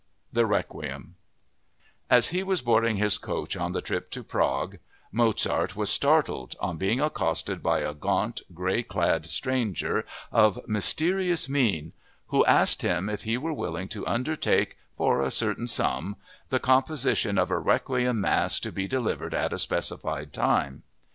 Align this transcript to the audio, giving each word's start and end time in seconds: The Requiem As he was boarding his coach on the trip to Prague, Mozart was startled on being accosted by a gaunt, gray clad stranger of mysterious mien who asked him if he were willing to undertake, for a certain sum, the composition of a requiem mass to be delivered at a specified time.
The 0.33 0.47
Requiem 0.47 1.13
As 2.09 2.29
he 2.29 2.41
was 2.41 2.63
boarding 2.63 2.95
his 2.97 3.19
coach 3.19 3.55
on 3.55 3.71
the 3.71 3.83
trip 3.83 4.09
to 4.13 4.23
Prague, 4.23 4.79
Mozart 5.11 5.75
was 5.75 5.91
startled 5.91 6.55
on 6.59 6.77
being 6.77 6.99
accosted 6.99 7.61
by 7.61 7.81
a 7.81 7.93
gaunt, 7.93 8.41
gray 8.51 8.81
clad 8.81 9.27
stranger 9.27 10.03
of 10.31 10.59
mysterious 10.67 11.47
mien 11.47 11.93
who 12.29 12.43
asked 12.45 12.81
him 12.81 13.09
if 13.09 13.25
he 13.25 13.37
were 13.37 13.53
willing 13.53 13.87
to 13.89 14.07
undertake, 14.07 14.75
for 14.97 15.21
a 15.21 15.29
certain 15.29 15.67
sum, 15.67 16.15
the 16.49 16.59
composition 16.59 17.37
of 17.37 17.51
a 17.51 17.59
requiem 17.59 18.19
mass 18.21 18.59
to 18.61 18.71
be 18.71 18.87
delivered 18.87 19.35
at 19.35 19.53
a 19.53 19.59
specified 19.59 20.33
time. 20.33 20.81